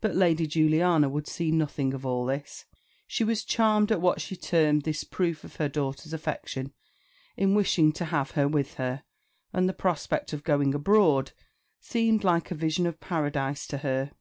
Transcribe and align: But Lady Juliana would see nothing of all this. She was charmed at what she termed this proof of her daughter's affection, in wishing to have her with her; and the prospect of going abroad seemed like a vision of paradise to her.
But 0.00 0.14
Lady 0.14 0.46
Juliana 0.46 1.10
would 1.10 1.26
see 1.26 1.50
nothing 1.50 1.92
of 1.92 2.06
all 2.06 2.24
this. 2.24 2.64
She 3.06 3.24
was 3.24 3.44
charmed 3.44 3.92
at 3.92 4.00
what 4.00 4.18
she 4.18 4.34
termed 4.34 4.84
this 4.84 5.04
proof 5.04 5.44
of 5.44 5.56
her 5.56 5.68
daughter's 5.68 6.14
affection, 6.14 6.72
in 7.36 7.54
wishing 7.54 7.92
to 7.92 8.06
have 8.06 8.30
her 8.30 8.48
with 8.48 8.76
her; 8.76 9.02
and 9.52 9.68
the 9.68 9.74
prospect 9.74 10.32
of 10.32 10.44
going 10.44 10.74
abroad 10.74 11.32
seemed 11.78 12.24
like 12.24 12.50
a 12.50 12.54
vision 12.54 12.86
of 12.86 13.00
paradise 13.00 13.66
to 13.66 13.76
her. 13.84 14.12